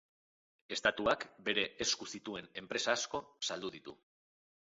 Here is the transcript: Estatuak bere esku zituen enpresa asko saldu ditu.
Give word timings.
Estatuak 0.75 1.25
bere 1.49 1.65
esku 1.85 2.07
zituen 2.15 2.49
enpresa 2.63 2.97
asko 3.01 3.23
saldu 3.51 3.73
ditu. 3.79 3.97